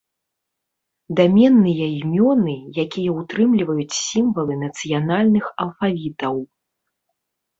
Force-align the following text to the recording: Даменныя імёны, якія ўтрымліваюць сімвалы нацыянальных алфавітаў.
Даменныя 1.17 1.85
імёны, 1.99 2.55
якія 2.85 3.11
ўтрымліваюць 3.19 3.99
сімвалы 4.09 4.53
нацыянальных 4.63 5.45
алфавітаў. 5.67 6.35